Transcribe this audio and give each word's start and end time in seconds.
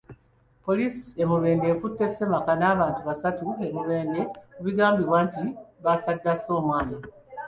Poliisi 0.65 1.03
e 1.21 1.23
Mubende 1.31 1.65
ekutte 1.73 2.05
ssemaka 2.09 2.51
n’abantu 2.57 2.99
basatu 3.07 3.43
e 3.65 3.67
Mubende 3.75 4.21
ku 4.53 4.59
bigambibwa 4.65 5.17
nti 5.27 5.43
basaddaase 5.83 6.49
omwana. 6.59 6.97